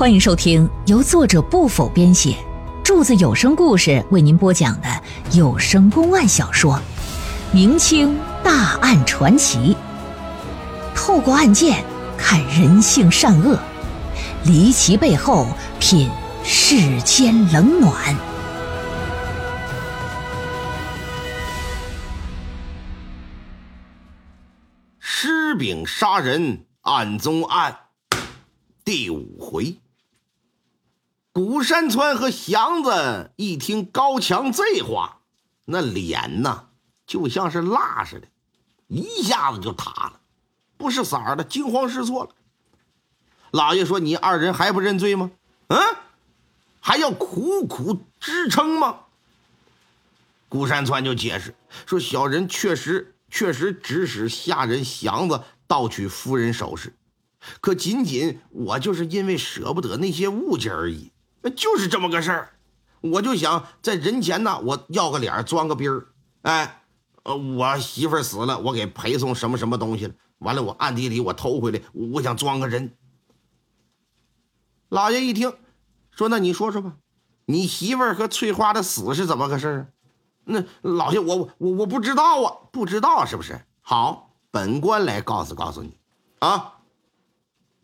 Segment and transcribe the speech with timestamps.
[0.00, 2.34] 欢迎收听由作者不否编写，
[2.82, 4.88] 柱子有声故事为您播讲的
[5.32, 6.72] 有声公案小说
[7.52, 9.76] 《明清大案传奇》，
[10.96, 11.84] 透过案件
[12.16, 13.58] 看人性善恶，
[14.46, 15.46] 离奇背后
[15.78, 16.08] 品
[16.42, 18.16] 世间冷暖。
[24.98, 27.76] 施饼杀人案中案
[28.82, 29.76] 第五回。
[31.42, 35.20] 古山川和祥子一听高强这话，
[35.64, 36.66] 那脸呐
[37.06, 38.28] 就像是蜡似的，
[38.88, 40.20] 一下子就塌了，
[40.76, 42.30] 不是色儿的，惊慌失措了。
[43.52, 45.30] 老爷说：“你二人还不认罪吗？
[45.68, 45.78] 嗯，
[46.78, 48.98] 还要苦苦支撑吗？”
[50.50, 51.54] 古山川就解释
[51.86, 56.92] 说：“小人确实确实指使下人祥子盗取夫人首饰，
[57.62, 61.10] 可仅仅我就是因为舍不得那些物件而已。”
[61.48, 62.50] 就是这么个事儿，
[63.00, 66.06] 我就想在人前呢，我要个脸装个逼儿，
[66.42, 66.82] 哎，
[67.22, 72.94] 呃，我媳妇死了，我给陪送什么什么东西了，完了我暗地里我偷回来，我想装个人。
[74.90, 75.54] 老爷一听，
[76.10, 76.96] 说那你说说吧，
[77.46, 79.92] 你媳妇儿和翠花的死是怎么个事儿？
[80.44, 83.64] 那老爷我我我不知道啊，不知道是不是？
[83.80, 85.96] 好，本官来告诉告诉你，
[86.40, 86.80] 啊，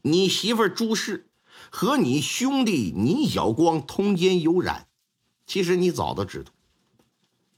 [0.02, 1.30] 你媳妇儿朱氏。
[1.70, 4.86] 和你兄弟倪小光通奸有染，
[5.46, 6.52] 其实你早都知道。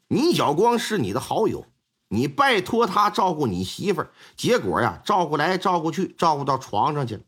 [0.08, 1.66] 倪小光是你的好友，
[2.08, 7.22] 你拜托他照顾你媳妇儿，结果呀，照顾来照顾去，照顾到床上去了。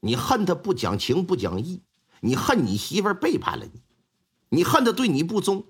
[0.00, 1.82] 你恨他不讲情不讲义，
[2.20, 3.82] 你恨你媳妇儿背叛了你，
[4.48, 5.66] 你恨他对你不忠。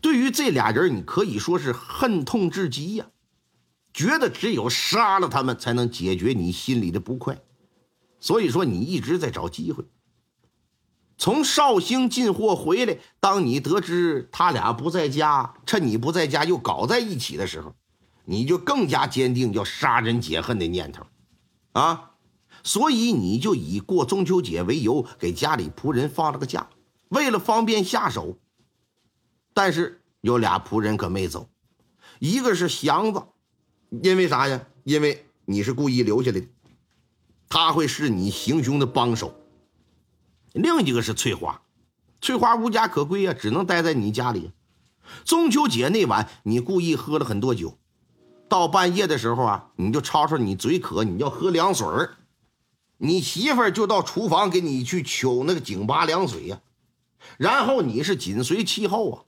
[0.00, 3.10] 对于这俩人，你可以说是恨痛至极呀，
[3.92, 7.38] 觉得只有杀了他们才能解决你心里的不快。
[8.20, 9.84] 所以说，你一直在找机会。
[11.16, 17.74] 从绍兴进货回来，当你得知他俩不在家，趁你不在家又搞在一起的时候，
[18.24, 21.04] 你就更加坚定要杀人解恨的念头，
[21.72, 22.12] 啊！
[22.62, 26.68] 所以你就以过中秋节为由，给家里仆人放了个假，
[27.08, 28.38] 为了方便下手。
[29.54, 31.48] 但是有俩仆人可没走，
[32.18, 33.22] 一个是祥子，
[34.02, 34.66] 因为啥呀？
[34.84, 36.46] 因为你是故意留下来的。
[37.50, 39.34] 他会是你行凶的帮手。
[40.52, 41.60] 另一个是翠花，
[42.20, 44.52] 翠花无家可归啊，只能待在你家里。
[45.24, 47.76] 中秋节那晚，你故意喝了很多酒，
[48.48, 52.18] 到半夜的时候啊，你就吵吵你嘴渴，你要喝凉水儿，
[52.98, 56.60] 你媳妇就到厨房给你去取那个井拔凉水呀，
[57.36, 59.24] 然后你是紧随其后啊。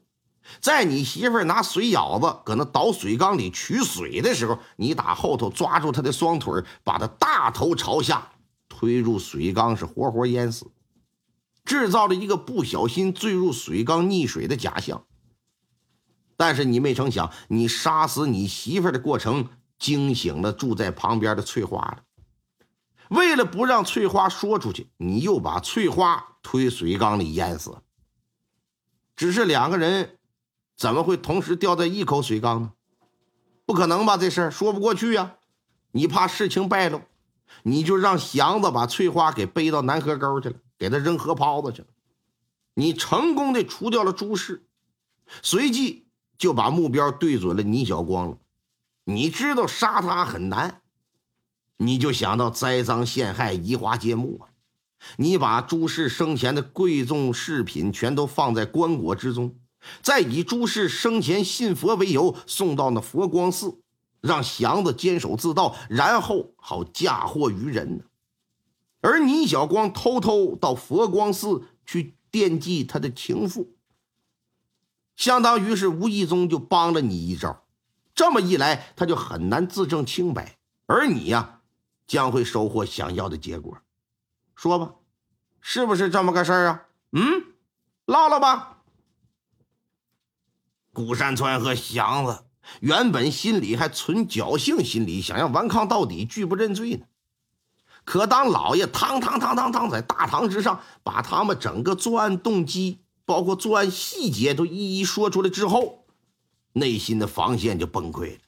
[0.59, 8.33] 在你媳妇拿水舀子搁那倒水缸里取水的时候，你打后头抓住她的双腿，把她大头朝下
[8.67, 10.71] 推入水缸，是活活淹死，
[11.63, 15.05] 制造了一个不小心坠入水缸溺水的假象。
[16.35, 19.47] 但是你没成想，你杀死你媳妇的过程
[19.79, 22.03] 惊醒了住在旁边的翠花了。
[23.09, 27.77] 为了不让翠花说出去，你又把翠花推水缸里淹死。
[29.15, 30.17] 只是两个人。
[30.75, 32.73] 怎么会同时掉在一口水缸呢？
[33.65, 34.17] 不可能吧？
[34.17, 35.35] 这事儿说不过去呀！
[35.91, 37.01] 你怕事情败露，
[37.61, 41.87] 你就让祥子把翠花给背到南河沟去了，给他扔河泡子去了。
[42.73, 44.65] 你成功的除掉了朱氏，
[45.43, 46.07] 随即
[46.37, 48.37] 就把目标对准了倪小光了。
[49.03, 50.81] 你知道杀他很难，
[51.77, 54.49] 你就想到栽赃陷害、移花接木啊！
[55.17, 59.55] 你把朱氏生前的贵重饰品全都放在棺椁之中。
[60.01, 63.81] 再以朱氏生前信佛为由，送到那佛光寺，
[64.21, 68.05] 让祥子监守自盗，然后好嫁祸于人。
[69.01, 73.75] 而倪小光偷偷到佛光寺去惦记他的情妇，
[75.15, 77.65] 相当于是无意中就帮了你一招。
[78.15, 81.59] 这么一来，他就很难自证清白，而你呀，
[82.07, 83.77] 将会收获想要的结果。
[84.55, 84.93] 说吧，
[85.59, 86.85] 是不是这么个事儿啊？
[87.11, 87.53] 嗯，
[88.05, 88.82] 唠唠吧。
[90.93, 92.45] 古山川和祥子
[92.79, 97.05] 原本心里还存侥幸心理，想要顽抗到底，拒不认罪呢。
[98.05, 106.05] 可当老爷堂堂堂堂堂在大堂之上，把他们整个作案动机，包括作案细节都一一说出来之后，
[106.73, 108.39] 内心的防线就崩溃了。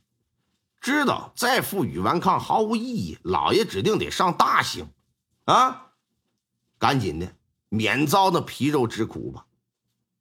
[0.80, 4.88] 知道再负隅顽抗毫无意义，老爷指定得上大刑，
[5.46, 5.88] 啊，
[6.78, 7.36] 赶紧的，
[7.70, 9.46] 免遭那皮肉之苦吧，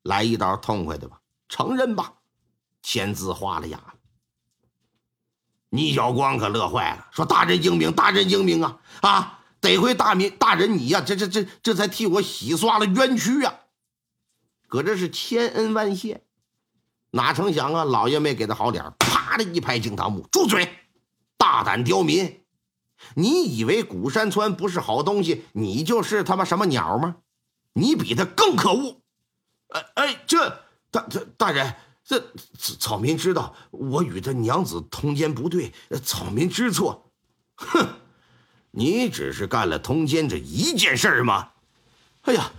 [0.02, 1.20] 来一刀痛快的吧。
[1.48, 2.14] 承认吧，
[2.82, 3.78] 签字画了押。
[5.70, 8.78] 倪小光可乐坏了，说：“大人英明，大人英明啊！
[9.00, 13.60] 啊，得亏大民大人你呀，这这这这才替我洗刷了冤屈呀！
[14.68, 16.22] 搁这是千恩万谢。
[17.10, 20.78] 哪成想啊，老爷没给他好脸，啪的一拍惊堂木，住嘴！
[21.36, 22.44] 大胆刁民！
[23.14, 27.16] 你以为古山川不是好东西，你就是他妈什么鸟吗？
[27.72, 29.00] 你比他更可恶！
[29.68, 30.63] 哎哎，这
[30.94, 31.74] 大这大人，
[32.04, 32.32] 这
[32.78, 35.72] 草民知道我与他娘子通奸不对，
[36.04, 37.10] 草民知错。
[37.56, 37.96] 哼，
[38.70, 41.50] 你只是干了通奸这一件事吗？
[42.22, 42.52] 哎呀，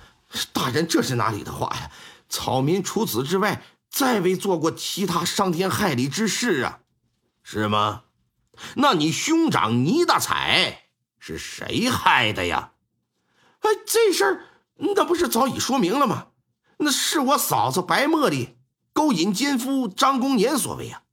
[0.51, 1.89] 大人这是哪里的话呀？
[2.27, 6.79] 草民除此之外，再未做过其他伤天害理之事啊，
[7.41, 8.03] 是吗？
[8.75, 10.89] 那你兄长倪大彩
[11.19, 12.73] 是谁害的呀？
[13.61, 14.45] 哎，这事儿
[14.75, 16.27] 那不是早已说明了吗？
[16.77, 18.57] 那是我嫂子白茉莉
[18.93, 21.03] 勾引奸夫张公年所为啊！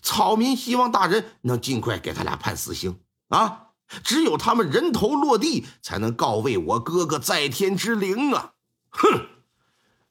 [0.00, 3.66] 草民希望大人能尽快给他俩判死刑啊！
[4.04, 8.52] 只有他们人头落地，才能告慰我哥哥在天之灵啊！
[8.90, 9.26] 哼，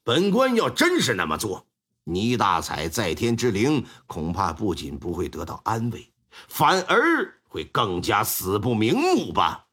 [0.04, 1.68] 本官要真是那么做，
[2.06, 6.12] 倪大彩在天之灵恐怕不仅不会得到安慰。
[6.48, 9.68] 反而会更加死不瞑目吧，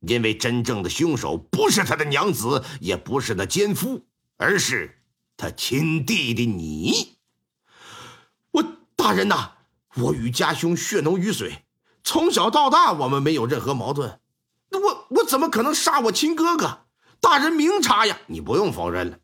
[0.00, 4.06] 因为真正的凶手不是他的娘子，也不是那奸夫，
[4.38, 5.02] 而是
[5.36, 7.18] 他亲弟弟你。
[8.52, 8.64] 我
[8.96, 9.52] 大人呐，
[9.96, 11.64] 我与家兄血浓于水，
[12.02, 14.18] 从小到大我们没有任何矛盾，
[14.70, 16.86] 那我我怎么可能杀我亲哥哥？
[17.20, 18.16] 大人明察呀！
[18.28, 19.18] 你不用否认了，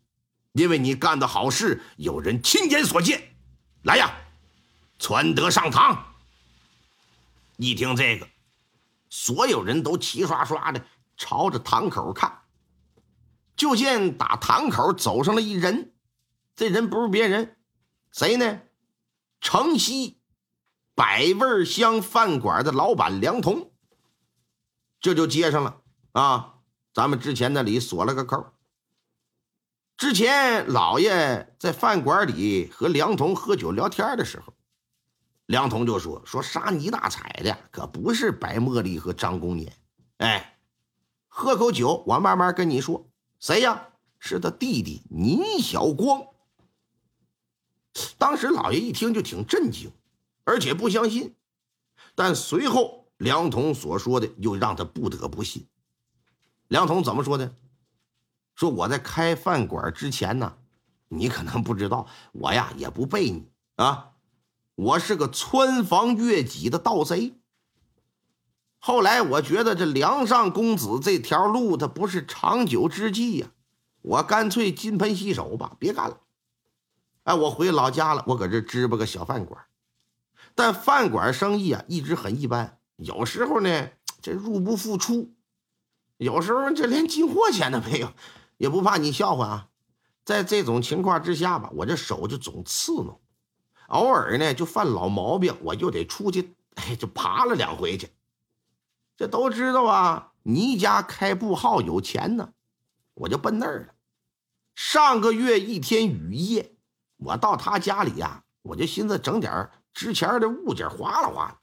[0.52, 3.36] 因为你干的好事有人亲眼所见。
[3.82, 4.12] 来呀，
[4.98, 6.12] 传德上堂。
[7.56, 8.26] 一听这个，
[9.10, 10.84] 所有人都齐刷刷的
[11.16, 12.40] 朝着堂口看。
[13.56, 15.92] 就见打堂口走上了一人，
[16.56, 17.56] 这人不是别人，
[18.12, 18.60] 谁呢？
[19.40, 20.20] 城西
[20.94, 23.72] 百味香饭馆的老板梁同。
[25.00, 26.54] 这就接上了啊！
[26.94, 28.52] 咱们之前那里锁了个扣。
[29.96, 34.54] 之前老爷在饭馆里和梁同喝酒聊天的时候。
[35.46, 39.76] 梁同就说：“说杀倪大彩的可不是白茉莉和张公年，
[40.16, 40.58] 哎，
[41.28, 43.10] 喝口酒，我慢慢跟你说，
[43.44, 43.88] 谁呀？
[44.18, 46.28] 是他弟弟倪小光。”
[48.16, 49.92] 当时老爷一听就挺震惊，
[50.44, 51.34] 而且不相信，
[52.14, 55.66] 但随后梁同所说的又让他不得不信。
[56.68, 57.54] 梁同怎么说的？
[58.54, 60.56] 说我在开饭馆之前呢，
[61.08, 63.46] 你可能不知道，我呀也不背你
[63.76, 64.12] 啊。
[64.74, 67.34] 我是个穿房越脊的盗贼。
[68.86, 73.46] 后来我觉得这梁上公子这条路它不是长久之计呀，
[74.02, 76.20] 我干脆金盆洗手吧，别干了。
[77.22, 79.64] 哎，我回老家了，我搁这支吧个小饭馆，
[80.54, 83.88] 但饭馆生意啊一直很一般，有时候呢
[84.20, 85.32] 这入不敷出，
[86.18, 88.12] 有时候这连进货钱都没有，
[88.58, 89.68] 也不怕你笑话啊。
[90.26, 93.18] 在这种情况之下吧，我这手就总刺挠。
[93.86, 98.10] 偶尔呢，就犯老毛病，我就得出去，哎，就爬了两回去。
[99.16, 102.52] 这都知道啊，倪家开布号有钱呢，
[103.14, 103.94] 我就奔那儿了。
[104.74, 106.74] 上个月一天雨夜，
[107.16, 111.58] 我到他家里呀，我就寻思整点值钱的物件划拉划拉。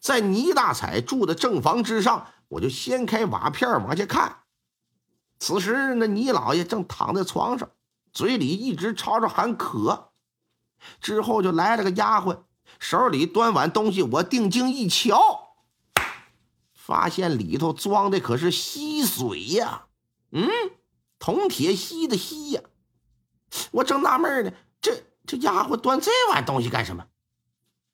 [0.00, 4.38] 在倪大彩住的正房之上，我就掀开瓦片往下看。
[5.38, 7.70] 此时，那倪老爷正躺在床上，
[8.12, 10.10] 嘴里一直吵吵喊渴。
[11.00, 12.40] 之后就来了个丫鬟，
[12.78, 14.02] 手里端碗东西。
[14.02, 15.39] 我定睛一瞧，
[16.90, 19.84] 发现里头装的可是溪水呀！
[20.32, 20.50] 嗯，
[21.20, 22.62] 铜铁吸的吸呀！
[23.70, 27.06] 我正纳闷呢，这这丫鬟端这碗东西干什么？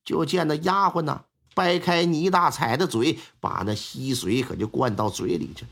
[0.03, 5.67] 就见那丫鬟呢，掰开倪大彩的嘴，把那溪水可就灌到嘴里去。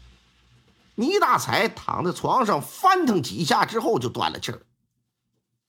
[0.96, 4.60] 倪大彩躺在床上翻腾几下之后，就断了气儿。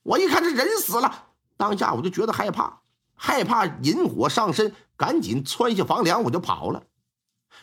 [0.04, 1.28] 我一看，这人死了。
[1.56, 2.82] 当下我就觉得害怕，
[3.14, 6.84] 害怕引火上身，赶紧窜下房梁，我就跑了。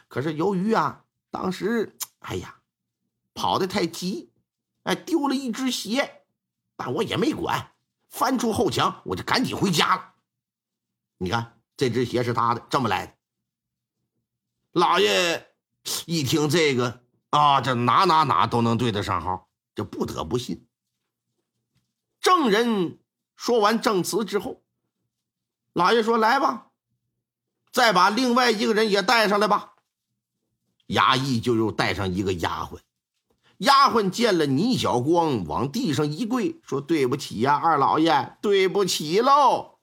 [0.09, 2.61] 可是由于啊，当时哎呀，
[3.35, 4.33] 跑得太急，
[4.83, 6.25] 哎，丢了一只鞋，
[6.77, 7.73] 但我也没管，
[8.09, 10.15] 翻出后墙，我就赶紧回家了。
[11.19, 13.15] 你看，这只鞋是他的，这么来的。
[14.73, 15.55] 老爷
[16.07, 20.67] 一听这个啊，这哪哪哪都能对得上号，就不得不信。
[22.21, 22.99] 证人。
[23.35, 24.63] 说完证词之后，
[25.73, 26.71] 老爷说：“来吧，
[27.73, 29.72] 再把另外一个人也带上来吧。”
[30.89, 32.79] 衙役就又带上一个丫鬟。
[33.59, 39.79] 丫鬟见了倪小光，往地上一跪，说：“对不起呀，二老爷，对不起喽。”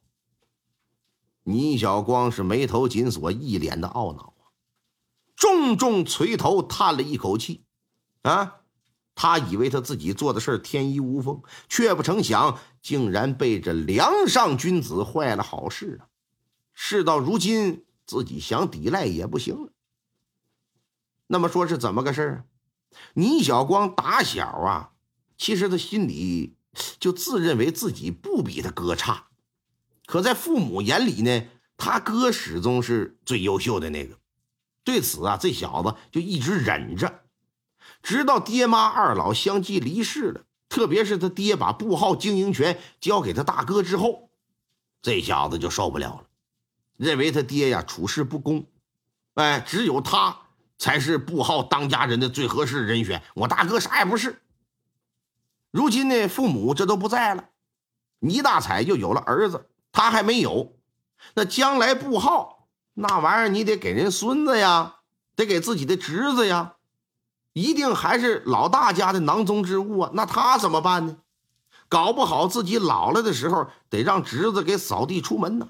[1.44, 4.51] 倪小光是眉头紧锁，一脸的懊恼啊。
[5.36, 7.63] 重重垂头，叹了一口气。
[8.24, 8.58] 啊，
[9.15, 16.12] 他以为他自己做的事天衣无缝，却不成想，竟然被这梁上君子坏了好事啊！
[16.74, 19.72] 事到如今，自己想抵赖也不行了。
[21.31, 22.45] 那么说是怎么个事儿？
[23.13, 24.93] 倪小光打小啊，
[25.38, 26.55] 其实他心里
[27.00, 29.27] 就自认为自己不比他哥差，
[30.07, 31.43] 可在父母眼里呢，
[31.77, 34.17] 他哥始终是最优秀的那个。
[34.83, 37.21] 对此啊，这小子就一直忍着，
[38.01, 44.31] 直到爹妈二老相继离世了，特别是他爹把布号经营权交给他大哥之后，
[45.03, 46.24] 这小子就受不了了，
[46.98, 48.65] 认为他爹呀处事不公，
[49.36, 50.49] 哎，只有他
[50.79, 54.41] 才是布号当家人的最合适人选，我大哥啥也不是。
[55.69, 57.50] 如今呢，父母这都不在了，
[58.19, 60.74] 倪大彩就有了儿子，他还没有，
[61.36, 62.67] 那将来布号。
[62.95, 64.95] 那玩意儿你得给人孙子呀，
[65.36, 66.74] 得给自己的侄子呀，
[67.53, 70.12] 一定还是老大家的囊中之物啊。
[70.13, 71.17] 那他怎么办呢？
[71.88, 75.69] 搞不好自己老了的时候得让侄子给扫地出门呢，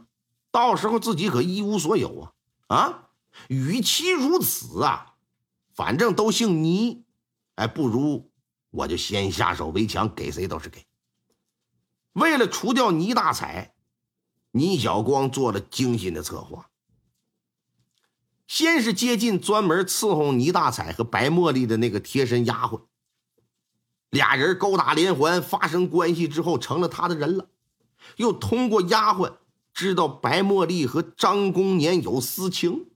[0.51, 2.31] 到时候自己可一无所有
[2.67, 2.75] 啊！
[2.75, 3.08] 啊，
[3.47, 5.15] 与其如此啊，
[5.73, 7.03] 反正都姓倪，
[7.55, 8.31] 哎，不如
[8.69, 10.85] 我就先下手为强，给谁都是给。
[12.13, 13.73] 为了除掉倪大彩，
[14.51, 16.69] 倪小光做了精心的策划。
[18.47, 22.81] 先是接近专门伺候倪大彩和白茉莉的那个贴身丫鬟，
[24.09, 27.49] 俩人勾搭连环，发生关系之后成了他的人了。
[28.17, 29.37] 又通过丫鬟
[29.71, 32.88] 知道白茉莉和张公年有私情，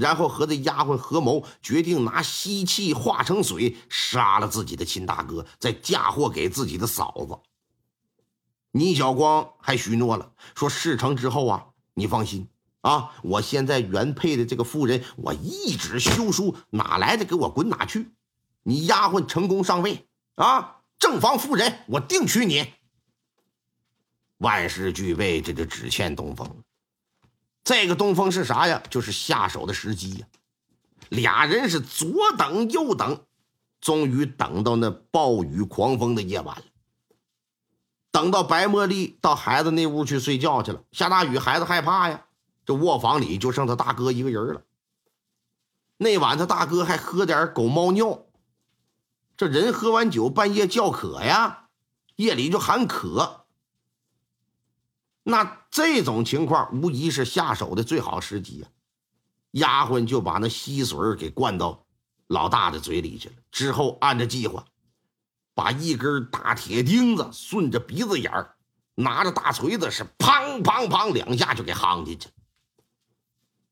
[0.00, 7.38] 然后和这丫鬟合谋，决定拿吸气化成水杀了自己的亲大哥，再嫁祸给自己的嫂子。
[8.72, 12.48] 倪小光还许诺了，说事成之后啊，你放心。
[12.82, 13.12] 啊！
[13.22, 17.26] 我现在原配的这个夫人，我一纸休书哪来的？
[17.26, 18.10] 给我滚哪去！
[18.62, 22.72] 你丫鬟成功上位啊，正房夫人，我定娶你。
[24.38, 26.48] 万事俱备，这就只欠东风。
[27.62, 28.82] 这个东风是啥呀？
[28.90, 30.26] 就是下手的时机呀。
[31.08, 33.24] 俩人是左等右等，
[33.80, 36.62] 终于等到那暴雨狂风的夜晚了。
[38.12, 42.24] 等到白茉莉到孩子那屋去睡觉去了，下大雨，孩子害怕呀。
[42.64, 44.62] 这卧房里就剩他大哥一个人了。
[45.96, 48.24] 那晚他大哥还喝点狗猫尿。
[49.36, 51.68] 这人喝完酒半夜叫渴呀，
[52.16, 53.39] 夜里就喊渴。
[55.22, 58.70] 那这种情况无疑是下手的最好时机啊！
[59.52, 61.84] 丫鬟就把那吸水给灌到
[62.28, 64.64] 老大的嘴里去了，之后按着计划，
[65.54, 68.56] 把一根大铁钉子顺着鼻子眼儿，
[68.94, 72.28] 拿着大锤子是砰砰砰两下就给夯进去。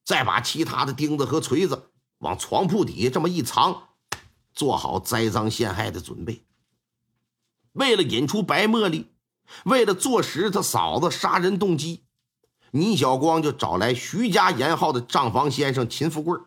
[0.05, 3.89] 再把其他的钉子和锤子往床铺底下这么一藏，
[4.53, 6.45] 做好栽赃陷害的准备。
[7.73, 9.07] 为了引出白茉莉，
[9.65, 12.05] 为了坐实他嫂子杀人动机，
[12.71, 16.39] 倪小光就找来徐家严号的账房先生秦富贵。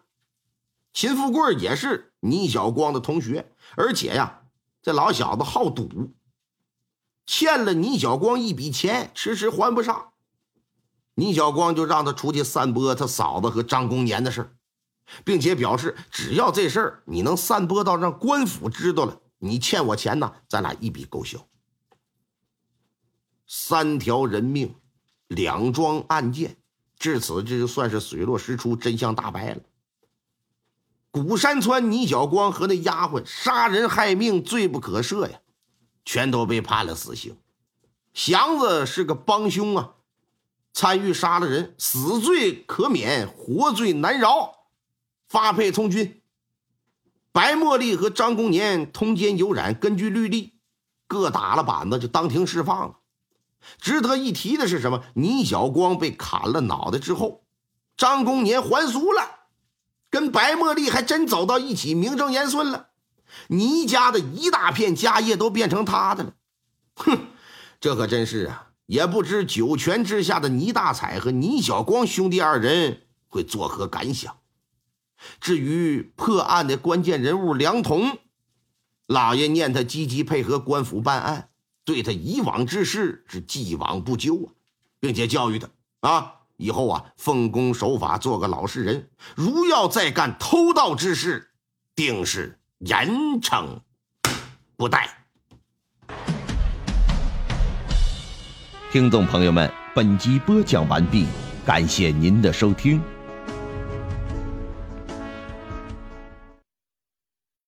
[0.93, 4.41] 秦富贵也是倪小光的同学，而且呀，
[4.81, 6.11] 这老小子好赌，
[7.25, 10.09] 欠了倪小光一笔钱，迟迟还不上。
[11.15, 14.55] 倪小光就让他出去散播他嫂子和张公年的事
[15.23, 21.37] 并且表示，只要这事儿你能散播到让官府知道了，你欠我钱呢，咱俩一笔勾销。
[23.71, 24.75] 三条人命，
[25.29, 26.57] 两桩案件，
[26.99, 29.61] 至此这就算是水落石出，真相大白了。
[31.09, 35.39] 古山川倪小光和那丫鬟杀人害命，罪不可赦呀，
[36.03, 37.37] 全都被判了死刑。
[38.13, 39.93] 祥子是个帮凶啊。
[40.73, 44.65] 参与杀了人，死罪可免，活罪难饶，
[45.29, 46.21] 发配从军。
[47.31, 50.55] 白茉莉和张公年通奸有染，根据律例，
[51.07, 52.97] 各打了板子就当庭释放了。
[53.79, 55.03] 值得一提的是什么？
[55.15, 57.43] 倪小光被砍了脑袋之后，
[57.95, 59.21] 张公年还俗了，
[60.09, 62.87] 跟白茉莉还真走到一起，名正言顺了。
[63.47, 66.33] 倪家的一大片家业都变成他的了。
[66.95, 67.27] 哼，
[67.79, 68.67] 这可真是啊！
[68.87, 74.35] 也不知九泉之下的倪大彩和倪小光兄弟二人会作何感想。
[75.39, 78.17] 至于破案的关键人物梁彤，
[79.05, 81.50] 老爷念他积极配合官府办案，
[81.83, 84.53] 对他以往之事是既往不咎啊，
[84.99, 85.67] 并且教育他
[86.01, 89.09] 啊，以后啊奉公守法，做个老实人。
[89.35, 91.49] 如要再干偷盗之事，
[91.95, 93.09] 定是严
[93.41, 93.79] 惩
[94.77, 95.25] 不贷。
[98.91, 101.25] 听众朋友们，本集播讲完毕，
[101.65, 103.01] 感谢您的收听。